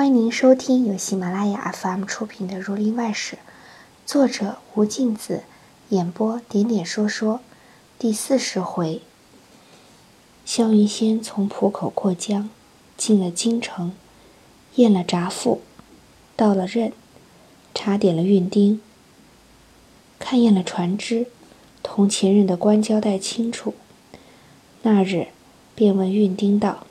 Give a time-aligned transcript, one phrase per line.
[0.00, 3.36] 欢迎您收听由喜马拉雅 FM 出品的《儒林外史》，
[4.06, 5.42] 作者吴敬梓，
[5.90, 7.40] 演播点点说说，
[7.98, 9.02] 第四十回。
[10.46, 12.48] 萧云仙从浦口过江，
[12.96, 13.92] 进了京城，
[14.76, 15.60] 验了札赋，
[16.34, 16.94] 到了任，
[17.74, 18.80] 查点了运丁，
[20.18, 21.26] 看验了船只，
[21.82, 23.74] 同前任的官交代清楚。
[24.80, 25.26] 那日，
[25.74, 26.86] 便问运丁道：“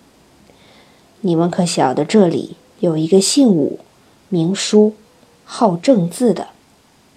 [1.21, 3.79] 你们可晓得这里？”有一个姓武、
[4.29, 4.93] 名书、
[5.43, 6.49] 好正字的，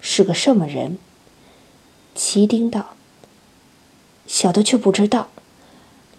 [0.01, 0.97] 是个什么人？
[2.13, 2.95] 齐丁道
[4.27, 5.29] ：“小的却不知道。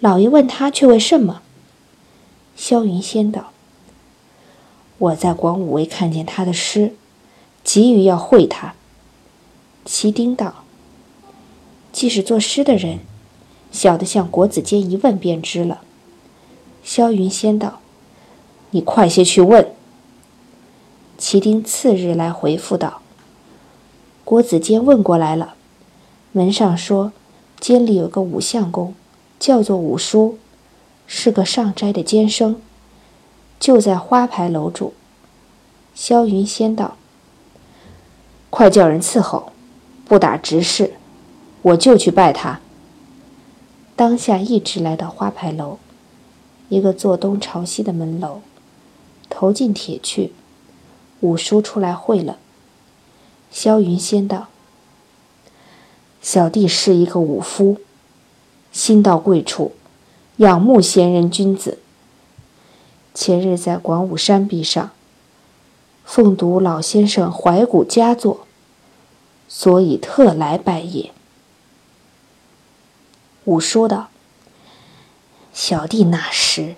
[0.01, 1.43] 老爷问他，却为什么？”
[2.57, 3.53] 萧云仙道
[4.99, 6.95] ：“我在广武卫看见他的诗，
[7.63, 8.75] 急于要会他。”
[9.85, 10.65] 齐丁道
[11.93, 13.01] ：“既是作诗的人，
[13.71, 15.83] 小的向国子监一问便知了。”
[16.83, 17.81] 萧云仙道。
[18.75, 19.69] 你快些去问。
[21.17, 23.03] 齐丁次日来回复道
[24.25, 25.55] ：“国子监问过来了，
[26.33, 27.13] 门上说
[27.61, 28.93] 监里有个武相公，
[29.39, 30.39] 叫做武叔，
[31.07, 32.61] 是个上斋的监生，
[33.61, 34.93] 就在花牌楼住。”
[35.95, 36.97] 萧云仙道
[38.51, 39.53] ：“快叫人伺候，
[40.05, 40.95] 不打直事，
[41.63, 42.59] 我就去拜他。”
[43.95, 45.79] 当下一直来到花牌楼，
[46.69, 48.41] 一个坐东朝西的门楼。
[49.37, 50.33] 投进铁去，
[51.19, 52.39] 五叔出来会了。
[53.51, 54.47] 萧云仙道
[56.23, 57.79] ：“小弟是一个武夫，
[58.71, 59.73] 新到贵处，
[60.37, 61.79] 仰慕贤人君子。
[63.13, 64.93] 前日在广武山壁上，
[66.05, 68.47] 奉读老先生怀古佳作，
[69.49, 71.11] 所以特来拜谒。”
[73.47, 74.11] 五叔道
[75.53, 76.77] ：“小弟那时。”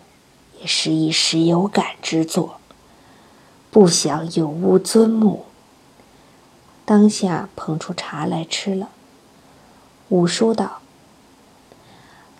[0.60, 2.60] 也是一时有感之作，
[3.70, 5.46] 不想有无尊目。
[6.84, 8.90] 当下捧出茶来吃了。
[10.08, 10.80] 五叔道：“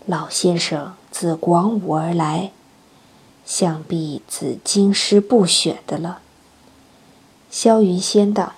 [0.07, 2.53] 老先生自广武而来，
[3.45, 6.21] 想必自京师不选的了。”
[7.51, 8.53] 萧云仙道：“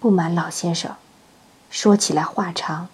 [0.00, 0.94] 不瞒老先生，
[1.68, 2.88] 说起来话长。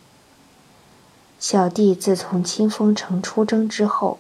[1.39, 4.19] 小弟自从清风城出征之后。”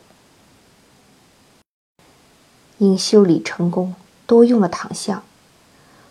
[2.78, 3.94] 因修理成功，
[4.26, 5.22] 多用了躺相，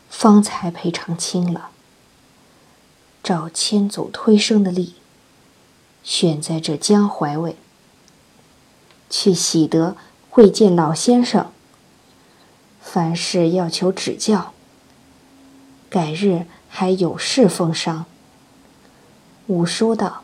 [0.10, 1.70] 方才赔偿清了。
[3.22, 4.96] 照千祖推升的例，
[6.04, 7.56] 选在这江淮位，
[9.10, 9.96] 去喜得
[10.30, 11.52] 会见老先生。
[12.82, 14.54] 凡事要求指教，
[15.90, 18.06] 改日还有事奉上。
[19.48, 20.24] 五叔道：“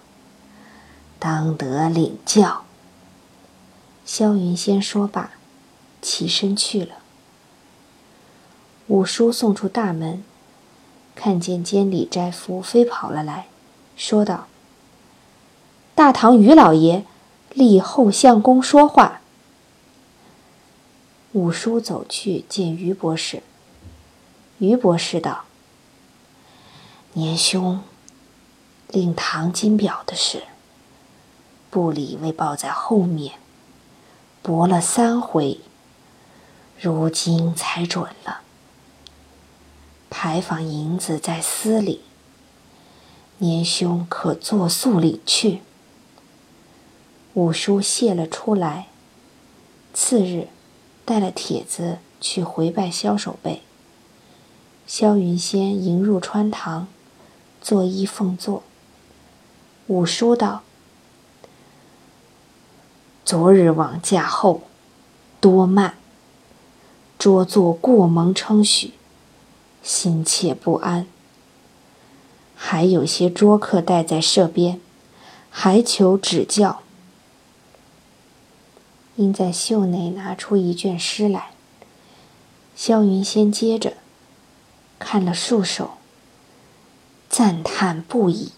[1.19, 2.63] 当得领教。”
[4.06, 5.31] 萧云仙说罢。
[6.02, 6.96] 起身去了。
[8.88, 10.24] 五叔送出大门，
[11.14, 13.48] 看见监理斋夫飞跑了来，
[13.96, 14.48] 说道
[15.94, 17.06] ：“大唐于老爷，
[17.54, 19.22] 立后相公说话。”
[21.34, 23.44] 五叔走去见于博士。
[24.58, 25.44] 于博士道
[27.14, 27.81] ：“年兄，
[28.88, 30.44] 令唐金表的事，
[31.70, 33.36] 部里未报在后面，
[34.42, 35.60] 驳了三回。”
[36.81, 38.40] 如今才准了，
[40.09, 42.03] 牌坊银子在司里，
[43.40, 45.59] 年兄可作速里去。
[47.34, 48.88] 五叔谢了出来，
[49.94, 50.47] 次日
[51.03, 53.62] 带了帖子去回拜萧守备。
[54.88, 56.88] 萧云仙迎入穿堂，
[57.62, 58.63] 作揖奉坐。
[59.88, 60.62] 五叔道
[63.25, 64.62] ：“昨日往驾后，
[65.41, 65.95] 多慢。”
[67.19, 68.94] 拙作过蒙称许，
[69.84, 71.06] 心切不安。
[72.56, 74.80] 还有些桌客待在舍边，
[75.50, 76.81] 还求指教。
[79.18, 81.52] 因在袖内拿出一卷诗来，
[82.74, 83.98] 萧云仙接着
[84.98, 85.95] 看了数首，
[87.30, 88.54] 赞叹不已。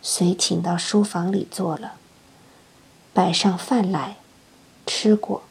[0.00, 1.96] 遂请到书房里坐了，
[3.12, 4.16] 摆上饭来，
[4.86, 5.42] 吃过。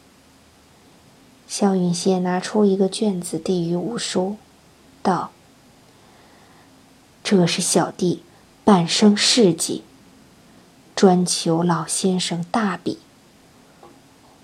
[1.48, 4.36] 萧云仙拿出一个卷子递于五叔，
[5.02, 5.32] 道
[7.24, 8.22] ：“这是小弟
[8.66, 9.84] 半生事迹，
[10.94, 13.00] 专求老先生大笔，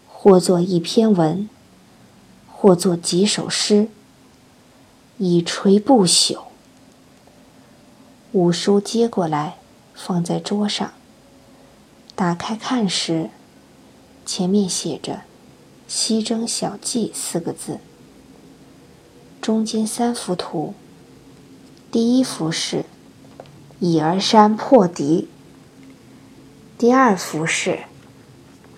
[0.07, 1.49] 或作一篇文，
[2.47, 3.89] 或作几首诗，
[5.17, 6.43] 以垂不朽。”
[8.31, 9.57] 五叔接过来，
[9.93, 10.93] 放在桌上，
[12.15, 13.29] 打开看时，
[14.25, 15.23] 前面写着。
[15.95, 17.77] 西征小记”四个字。
[19.39, 20.73] 中间三幅图，
[21.91, 22.85] 第一幅是
[23.79, 25.29] 蚁儿山破敌，
[26.79, 27.83] 第二幅是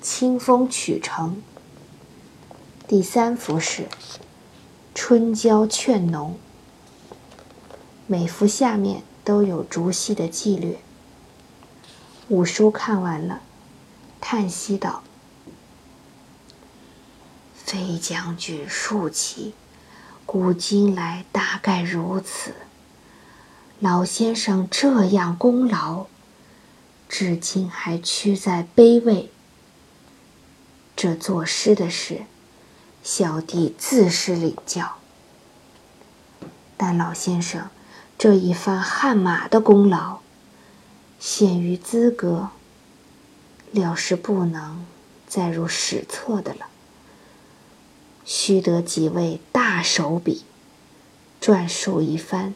[0.02, 1.42] 清风曲城，
[2.86, 3.88] 第三幅是
[4.94, 6.38] 春郊劝农。
[8.08, 10.78] 每幅下面都有竹溪的记略。
[12.28, 13.42] 五叔看完了，
[14.20, 15.02] 叹息道
[17.66, 19.54] ：“飞将军竖起。”
[20.26, 22.54] 古今来大概如此。
[23.80, 26.08] 老先生这样功劳，
[27.08, 29.32] 至今还屈在卑位。
[30.96, 32.22] 这作诗的事，
[33.04, 34.96] 小弟自是领教。
[36.76, 37.70] 但老先生
[38.18, 40.20] 这一番汗马的功劳，
[41.20, 42.50] 限于资格，
[43.72, 44.86] 料是不能
[45.28, 46.66] 载入史册的了。
[48.28, 50.44] 须得几位大手笔，
[51.40, 52.56] 撰述一番，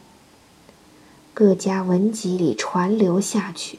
[1.36, 3.77] 各家文集里传流下去，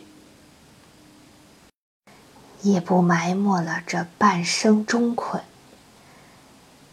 [2.62, 5.42] 也不埋没了这半生中困。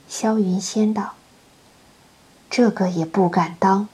[0.09, 1.13] 萧云仙道
[2.49, 3.87] ：“这个也不敢当，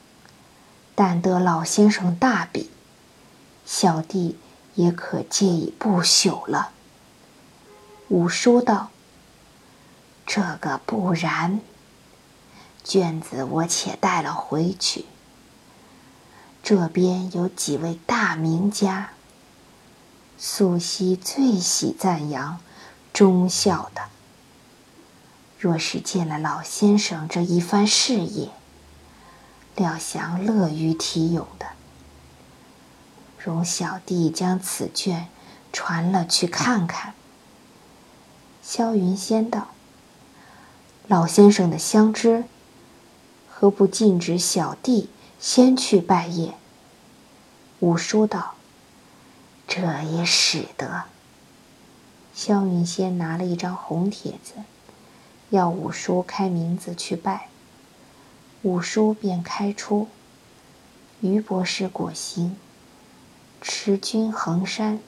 [0.95, 2.69] 但得老先生大笔，
[3.65, 4.37] 小弟
[4.75, 6.71] 也可借以不朽了。”
[8.07, 8.92] 五叔道。
[10.35, 11.61] 这个不然。
[12.83, 15.05] 卷子我且带了回去。
[16.63, 19.11] 这边有几位大名家，
[20.35, 22.59] 素汐最喜赞扬
[23.13, 24.01] 忠孝的。
[25.59, 28.49] 若是见了老先生这一番事业，
[29.75, 31.67] 料想乐于题咏的。
[33.37, 35.27] 容小弟将此卷
[35.71, 37.13] 传了去看看。
[38.63, 39.67] 萧云仙道。
[41.09, 42.45] 老先生的相知，
[43.49, 46.53] 何不禁止小弟先去拜谒？
[47.81, 48.53] 五叔道
[49.67, 51.03] ：“这也使得。”
[52.33, 54.53] 萧云仙拿了一张红帖子，
[55.49, 57.49] 要五叔开名字去拜。
[58.61, 60.07] 五叔便开出
[61.19, 62.55] ：“于博士果行，
[63.61, 64.99] 持君衡山，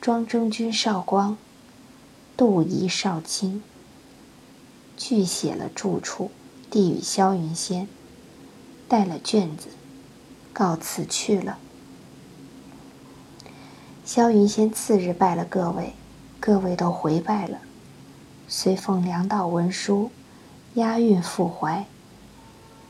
[0.00, 1.36] 庄征君少光，
[2.34, 3.62] 杜仪少卿。”
[5.00, 6.30] 具写了住处，
[6.70, 7.88] 递与萧云仙，
[8.86, 9.68] 带了卷子，
[10.52, 11.56] 告辞去了。
[14.04, 15.94] 萧云仙次日拜了各位，
[16.38, 17.60] 各位都回拜了，
[18.46, 20.10] 随奉粮道文书，
[20.74, 21.86] 押运赴怀。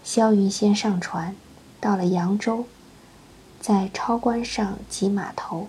[0.02, 1.36] 萧云仙上船，
[1.80, 2.64] 到了扬州，
[3.60, 5.68] 在超关上挤码头，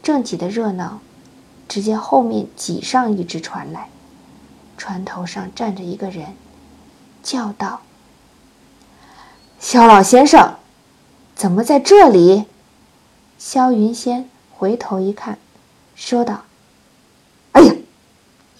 [0.00, 1.00] 正挤得热闹，
[1.66, 3.88] 只见后面挤上一只船来。
[4.76, 6.36] 船头上站着一个人，
[7.22, 7.82] 叫道
[9.58, 10.56] ：“萧老先生，
[11.34, 12.44] 怎么在这里？”
[13.38, 15.38] 萧云仙回头一看，
[15.94, 16.44] 说道
[17.52, 17.74] ：“哎呀，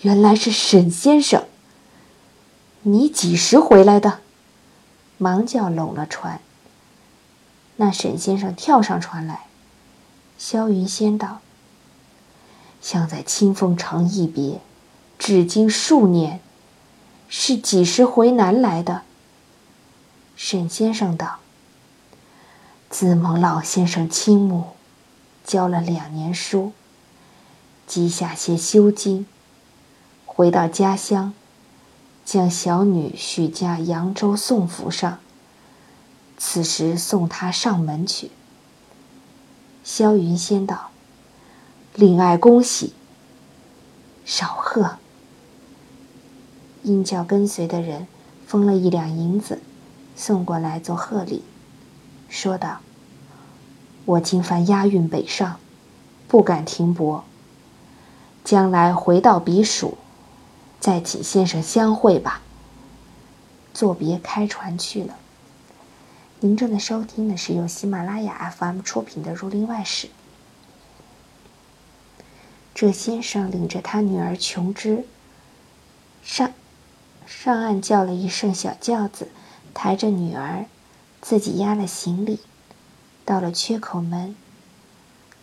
[0.00, 1.44] 原来是沈先生。
[2.82, 4.20] 你几时回来的？”
[5.18, 6.40] 忙叫拢了船。
[7.76, 9.46] 那沈先生跳上船来，
[10.38, 11.40] 萧云仙道
[12.82, 14.60] ：“想在清风城一别。”
[15.18, 16.40] 至今数年，
[17.28, 19.02] 是几时回南来的？
[20.36, 21.38] 沈先生道
[22.90, 24.76] ：“自蒙老先生倾慕，
[25.44, 26.72] 教了两年书，
[27.86, 29.26] 积下些修经，
[30.26, 31.32] 回到家乡，
[32.24, 35.18] 将小女许嫁扬州宋府上。
[36.38, 38.30] 此时送她上门去。”
[39.82, 40.90] 萧云仙道
[41.96, 42.92] ：“令爱恭喜，
[44.26, 44.98] 少贺。”
[46.86, 48.06] 应叫跟随的人
[48.46, 49.60] 封了一两银子，
[50.14, 51.42] 送过来做贺礼，
[52.28, 52.78] 说道
[54.06, 55.58] ：“我今番押运北上，
[56.28, 57.24] 不敢停泊。
[58.44, 59.98] 将来回到彼蜀，
[60.78, 62.40] 再请先生相会吧。”
[63.74, 65.16] 作别开船去了。
[66.38, 70.06] 您正在收听的是由喜马拉雅 FM 出品的《儒林外史》。
[72.72, 75.04] 这先生领着他女儿琼枝
[76.22, 76.52] 上。
[77.26, 79.28] 上岸叫了一声小轿子，
[79.74, 80.66] 抬着女儿，
[81.20, 82.38] 自己押了行李，
[83.24, 84.36] 到了缺口门，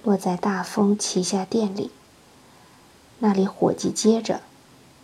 [0.02, 1.92] 落在大风旗下店里。
[3.20, 4.42] 那里伙计接着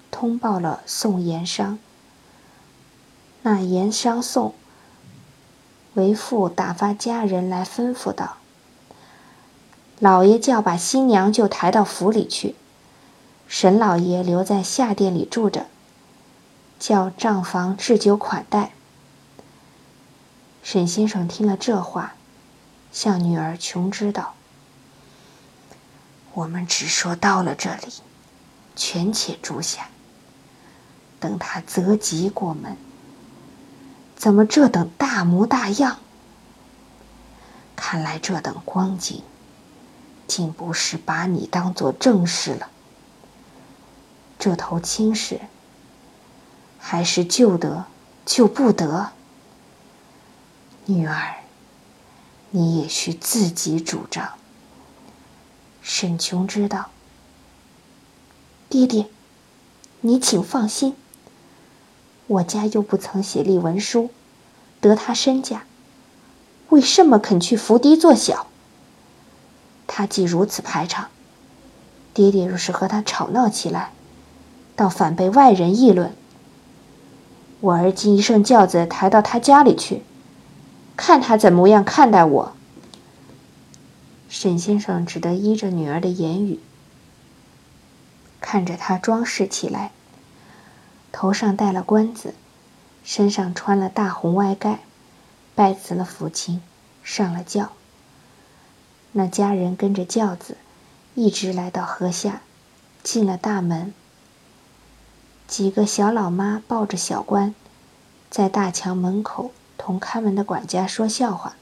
[0.09, 1.77] 通报了宋盐商。
[3.41, 4.53] 那盐商宋
[5.95, 8.37] 为父打发家人来吩咐道
[9.99, 12.55] ：“老爷叫把新娘就抬到府里去，
[13.47, 15.67] 沈老爷留在下店里住着，
[16.79, 18.71] 叫账房置酒款待。
[20.63, 22.13] 沈先生听了这话，
[22.91, 24.33] 向女儿琼知道
[26.33, 27.93] ：“我们只说到了这里，
[28.75, 29.89] 权且住下，
[31.19, 32.77] 等他择吉过门。
[34.15, 35.99] 怎么这等大模大样？
[37.75, 39.23] 看来这等光景，
[40.27, 42.69] 竟不是把你当做正事了。
[44.37, 45.39] 这头亲事，
[46.79, 47.85] 还是救得
[48.25, 49.11] 救不得？”
[50.85, 51.35] 女儿，
[52.49, 54.33] 你也需自己主张。
[55.81, 56.89] 沈琼知道，
[58.69, 59.07] 爹爹，
[60.01, 60.95] 你请放心。
[62.27, 64.11] 我家又不曾写立文书，
[64.81, 65.63] 得他身价，
[66.69, 68.47] 为什么肯去伏低做小？
[69.87, 71.09] 他既如此排场，
[72.13, 73.91] 爹爹若是和他吵闹起来，
[74.75, 76.15] 倒反被外人议论。
[77.61, 80.03] 我儿今一声轿子抬到他家里去。
[80.95, 82.53] 看他怎么样看待我。
[84.27, 86.59] 沈先生只得依着女儿的言语，
[88.39, 89.91] 看着他装饰起来，
[91.11, 92.33] 头上戴了冠子，
[93.03, 94.81] 身上穿了大红外盖，
[95.55, 96.61] 拜辞了父亲，
[97.01, 97.69] 上了轿。
[99.13, 100.57] 那家人跟着轿子，
[101.15, 102.41] 一直来到河下，
[103.01, 103.93] 进了大门。
[105.49, 107.55] 几个小老妈抱着小官，
[108.29, 109.51] 在大墙门口。
[109.81, 111.55] 同看门的管家说笑话。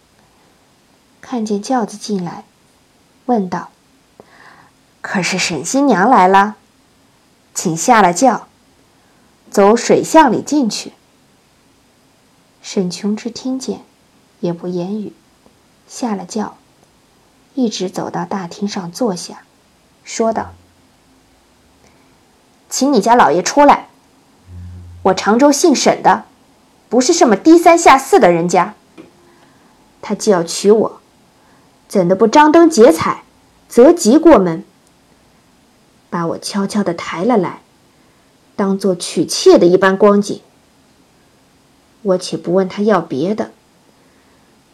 [1.22, 2.44] 看见轿子进来，
[3.28, 3.70] 问道
[5.02, 6.56] ：“可是沈新娘来了，
[7.54, 8.48] 请下了轿，
[9.52, 10.94] 走水巷里进去。”
[12.64, 13.82] 沈琼之听见，
[14.40, 15.14] 也不言语，
[15.88, 16.58] 下了轿，
[17.54, 19.44] 一直走到大厅上坐下，
[20.04, 20.54] 说道
[22.70, 23.90] ：“请你家老爷出来，
[25.04, 26.26] 我常州姓沈的。”
[26.90, 28.74] 不是什么低三下四的人家，
[30.02, 31.02] 他既要娶我，
[31.90, 33.24] 怎的不张灯结彩，
[33.68, 34.64] 择吉过门，
[36.10, 37.60] 把我悄悄的抬了来，
[38.56, 40.40] 当做娶妾的一般光景。
[42.04, 43.52] 我且不问他要别的，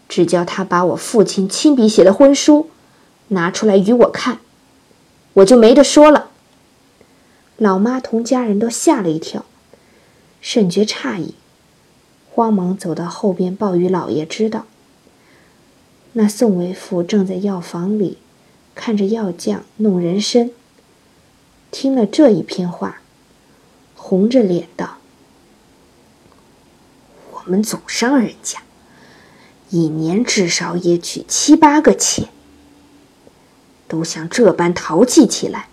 [0.08, 2.70] 只叫他把我父亲亲笔写的婚书
[3.30, 4.38] 拿出来与我看，
[5.34, 6.30] 我就没得说了。
[7.64, 9.46] 老妈同家人都吓了一跳，
[10.42, 11.34] 甚觉诧异。
[12.30, 14.66] 慌忙走到后边报与老爷知道。
[16.12, 18.18] 那宋为父正在药房里，
[18.76, 20.52] 看着药匠弄人参。
[21.72, 23.02] 听了这一篇话，
[23.96, 24.98] 红着脸道
[27.32, 28.60] ：“我们祖上人家，
[29.70, 32.28] 一年至少也娶七八个妾，
[33.88, 35.70] 都像这般淘气起来，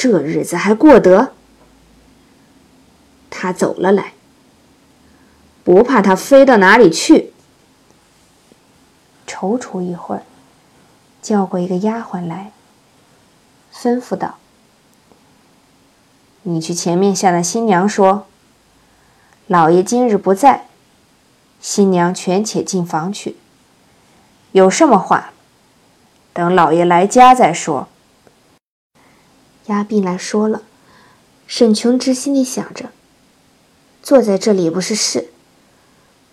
[0.00, 1.32] 这日子还过得？
[3.28, 4.12] 他走了来。”
[5.64, 7.32] 不怕他飞到哪里去？
[9.26, 10.22] 踌躇一会儿，
[11.20, 12.52] 叫过一个丫鬟来，
[13.74, 14.38] 吩咐道
[16.42, 18.28] ：“你去前面向那新娘说，
[19.48, 20.68] 老爷今日不在，
[21.60, 23.36] 新娘权且进房去。
[24.52, 25.32] 有什么话，
[26.32, 27.88] 等老爷来家再说。”
[29.68, 30.62] 丫鬓来说了，
[31.46, 32.90] 沈琼之心里想着，
[34.02, 35.30] 坐在这里不是事。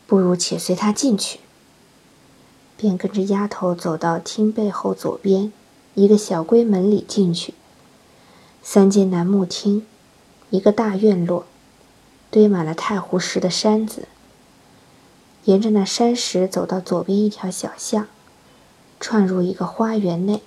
[0.07, 1.39] 不如且随他进去，
[2.77, 5.51] 便跟着丫头走到厅背后左边
[5.95, 7.55] 一个小闺门里进去。
[8.61, 9.85] 三间楠木厅，
[10.51, 11.45] 一个大院落，
[12.29, 14.07] 堆满了太湖石的山子。
[15.45, 18.07] 沿着那山石走到左边一条小巷，
[18.99, 20.41] 串入一个花园内。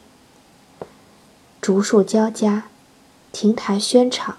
[1.61, 2.69] 竹树交加，
[3.31, 4.37] 亭台轩敞，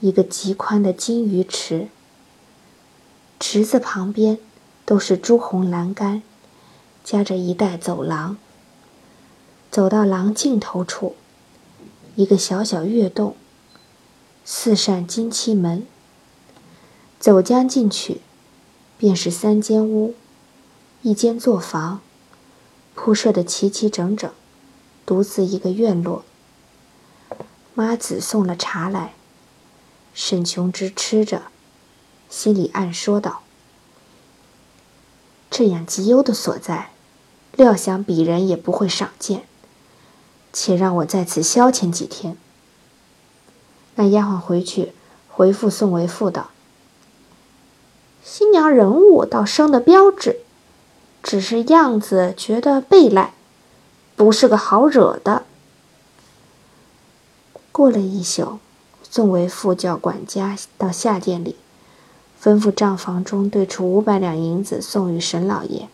[0.00, 1.88] 一个极宽的金鱼池。
[3.40, 4.38] 池子旁边
[4.84, 6.22] 都是朱红栏杆，
[7.02, 8.36] 夹着一带走廊。
[9.70, 11.14] 走到廊尽头处，
[12.14, 13.36] 一个小小月洞，
[14.44, 15.86] 四扇金漆门。
[17.18, 18.20] 走将进去，
[18.96, 20.14] 便是三间屋，
[21.02, 22.00] 一间作房，
[22.94, 24.30] 铺设的齐齐整整，
[25.04, 26.24] 独自一个院落。
[27.78, 29.14] 妈子送了茶来，
[30.12, 31.42] 沈琼之吃着。
[32.28, 33.42] 心里暗说道
[35.48, 36.90] ：“这样极优的所在，
[37.52, 39.44] 料想鄙人也不会赏见。
[40.52, 42.36] 且让我在此消遣几天。”
[43.94, 44.92] 那丫鬟回去
[45.30, 46.50] 回复宋为父道
[48.24, 50.40] ：“新娘人物倒生得标致，
[51.22, 53.34] 只是样子觉得背赖，
[54.16, 55.44] 不是个好惹的。
[57.78, 58.58] 过了一宿，
[59.08, 61.54] 宋为父叫管家到下殿里，
[62.42, 65.88] 吩咐账房中兑出五百两银子送与沈老爷，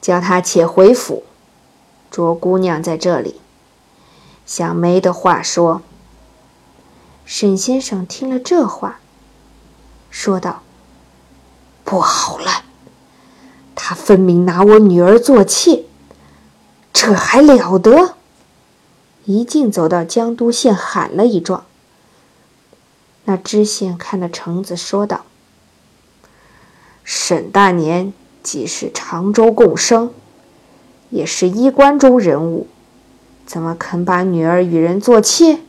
[0.00, 1.24] 叫他且回府。
[2.10, 3.42] 卓姑娘在这里，
[4.46, 5.82] 想没的话说。
[7.26, 9.00] 沈先生听了这话，
[10.08, 10.62] 说道
[11.84, 12.64] ：“不好了，
[13.74, 15.84] 他分明拿我女儿做妾，
[16.94, 18.14] 这还了得！”
[19.30, 21.64] 一径走到江都县，喊了一状。
[23.26, 25.24] 那知县看了橙子，说道
[27.04, 30.10] ：“沈大年既是常州贡生，
[31.10, 32.66] 也是衣冠中人物，
[33.46, 35.60] 怎么肯把女儿与人做妾？”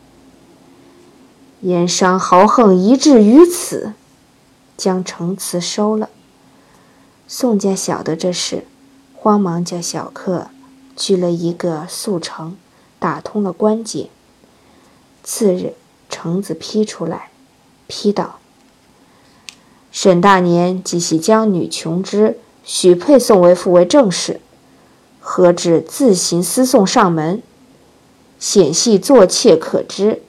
[1.62, 3.94] 燕商豪横以至于此，
[4.76, 6.10] 将城词收了。
[7.28, 8.66] 宋家晓得这事，
[9.16, 10.48] 慌忙叫小客
[10.96, 12.58] 锯了一个速成，
[13.02, 14.10] 打通了关节。
[15.24, 15.74] 次日，
[16.08, 17.32] 橙子批出来，
[17.88, 18.38] 批道
[19.92, 24.40] ：“沈大年即系将女琼之许配宋为父为正室，
[25.20, 27.42] 何至自行私送上门？
[28.38, 30.22] 显系做妾可知。”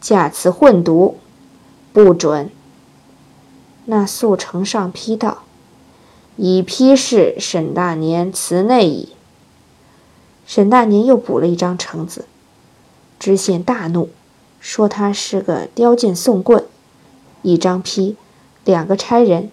[0.00, 1.18] 假词混读，
[1.92, 2.50] 不准。
[3.84, 5.42] 那速呈上批道
[6.36, 9.10] ：“已批示沈大年辞内矣。”
[10.50, 12.24] 沈大年又补了一张呈子，
[13.20, 14.10] 知县大怒，
[14.58, 16.66] 说他是个雕剑送棍。
[17.42, 18.16] 一张批，
[18.64, 19.52] 两个差人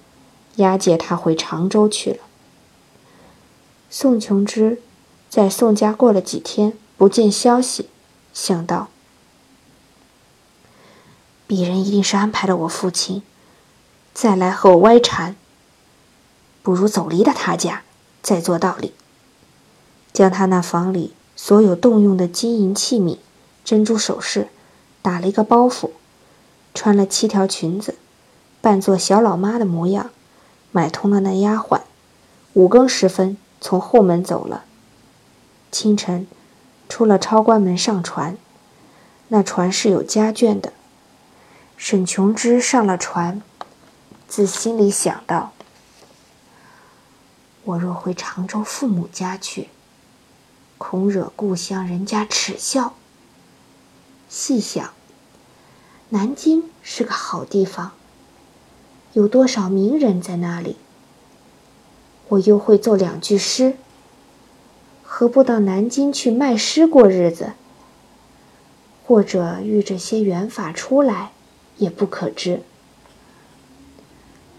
[0.56, 2.18] 押解他回常州去了。
[3.92, 4.82] 宋琼之
[5.30, 7.88] 在宋家过了几天，不见消息，
[8.34, 8.88] 想到。
[11.48, 13.22] 鄙人一定是安排了我父亲，
[14.16, 15.36] 再来和我歪缠。
[16.64, 17.84] 不如走离了他家，
[18.24, 18.94] 再做道理。
[20.14, 23.18] 将他那房里所有动用的金银器皿、
[23.64, 24.48] 珍珠首饰，
[25.02, 25.92] 打了一个包袱，
[26.74, 27.96] 穿了七条裙子，
[28.62, 30.10] 扮作小老妈的模样，
[30.72, 31.82] 买通了那丫鬟。
[32.54, 34.66] 五更时分，从后门走了。
[35.72, 36.26] 清晨，
[36.90, 38.36] 出了超关门上船，
[39.28, 40.74] 那船是有家眷的。
[41.76, 43.44] 沈琼之上了船，
[44.28, 45.52] 自心里想到
[47.64, 49.70] ：“我若回常州父母家去，
[50.78, 52.94] 恐惹故乡人家耻笑。
[54.30, 54.94] 细想，
[56.10, 57.92] 南京是个好地方，
[59.14, 60.78] 有多少名人在那里？
[62.30, 63.78] 我又会作两句诗，
[65.04, 67.54] 何不到南京去卖诗过日子？
[69.06, 71.32] 或者遇着些缘法出来？”
[71.78, 72.64] 也不可知。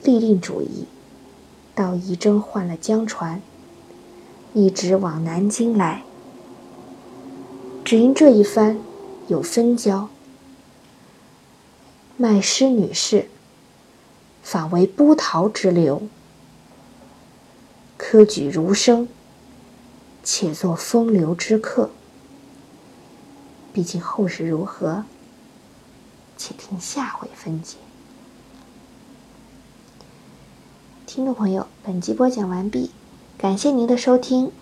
[0.05, 0.87] 立定主意，
[1.75, 3.43] 到仪征换了江船，
[4.55, 6.05] 一直往南京来。
[7.89, 8.79] 只因这一番
[9.29, 10.11] 有分交，
[12.19, 13.31] 卖诗女士，
[14.43, 16.03] 反为波涛之流，
[17.97, 19.09] 科举如生，
[20.23, 21.89] 且作风流之客。
[23.73, 25.05] 毕竟后事如何？
[26.37, 27.79] 且听下回分解。
[31.07, 32.91] 听众朋友，本集播讲完毕，
[33.39, 34.53] 感谢您的收听。